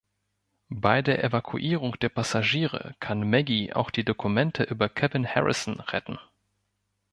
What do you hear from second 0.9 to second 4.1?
der Evakuierung der Passagiere kann Maggie auch die